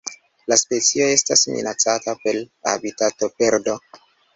[0.51, 2.37] La specio estas minacata per
[2.77, 3.83] habitatoperdo.